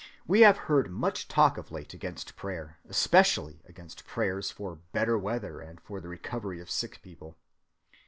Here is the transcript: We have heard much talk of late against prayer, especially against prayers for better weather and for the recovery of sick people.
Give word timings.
We 0.25 0.41
have 0.41 0.57
heard 0.65 0.89
much 0.89 1.27
talk 1.27 1.59
of 1.59 1.71
late 1.71 1.93
against 1.93 2.35
prayer, 2.35 2.79
especially 2.89 3.61
against 3.67 4.07
prayers 4.07 4.49
for 4.49 4.79
better 4.93 5.15
weather 5.15 5.59
and 5.59 5.79
for 5.79 6.01
the 6.01 6.07
recovery 6.09 6.59
of 6.59 6.71
sick 6.71 7.03
people. 7.03 7.35